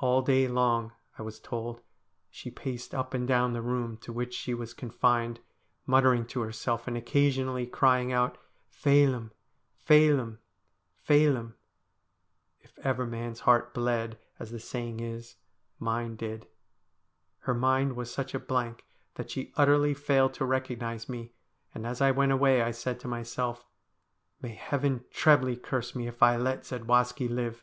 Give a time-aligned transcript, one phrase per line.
[0.00, 1.80] All day long, I was told,
[2.30, 5.38] she paced up and down the room to which she was confined,
[5.86, 8.38] muttering to herself, and occasionally crying out'
[8.82, 9.30] Phelim,
[9.84, 10.40] Phelim,
[10.96, 11.54] Phelim.'
[12.58, 15.36] If ever man's heart bled, as the saying is,
[15.78, 16.48] mine did.
[17.42, 18.84] Her mind was such a blank
[19.14, 21.30] that she utterly failed to recognise me,
[21.72, 23.64] and as I went away I said to myself,'
[24.42, 27.62] May Heaven trebly curse me if I let Zadwaski live